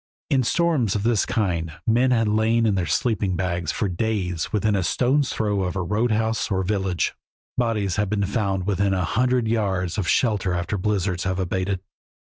[0.31, 4.75] In storms of this kind men have lain in their sleeping bags for days within
[4.75, 7.13] a stone's throw of a road house or village.
[7.55, 11.81] Bodies have been found within a hundred yards of shelter after blizzards have abated.